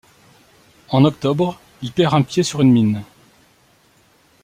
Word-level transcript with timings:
En 0.89 1.05
octobre, 1.05 1.59
il 1.83 1.91
perd 1.91 2.15
un 2.15 2.23
pied 2.23 2.41
sur 2.41 2.61
une 2.61 2.71
mine. 2.71 3.03